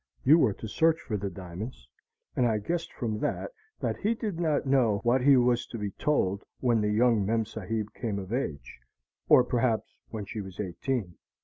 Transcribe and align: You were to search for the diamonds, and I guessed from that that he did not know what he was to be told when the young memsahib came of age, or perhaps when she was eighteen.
You 0.23 0.39
were 0.39 0.53
to 0.55 0.67
search 0.67 0.99
for 1.01 1.15
the 1.15 1.29
diamonds, 1.29 1.87
and 2.35 2.47
I 2.47 2.57
guessed 2.57 2.91
from 2.91 3.19
that 3.19 3.51
that 3.81 3.97
he 3.97 4.15
did 4.15 4.39
not 4.39 4.65
know 4.65 4.99
what 5.03 5.21
he 5.21 5.37
was 5.37 5.67
to 5.67 5.77
be 5.77 5.91
told 5.91 6.43
when 6.59 6.81
the 6.81 6.89
young 6.89 7.23
memsahib 7.23 7.93
came 7.93 8.17
of 8.17 8.33
age, 8.33 8.79
or 9.29 9.43
perhaps 9.43 9.99
when 10.09 10.25
she 10.25 10.41
was 10.41 10.59
eighteen. 10.59 11.19